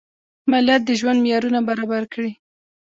مالیات 0.49 0.81
د 0.85 0.91
ژوند 0.99 1.19
معیارونه 1.23 1.59
برابر 1.69 2.03
کړي. 2.13 2.31